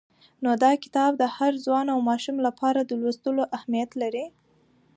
نو 0.43 0.51
دا 0.63 0.71
کتاب 0.83 1.11
د 1.17 1.23
هر 1.37 1.53
ځوان 1.65 1.87
او 1.93 1.99
ماشوم 2.09 2.37
لپاره 2.47 2.79
د 2.83 2.91
لوستلو 3.01 3.43
اهمیت 3.57 3.91
لري. 4.01 4.25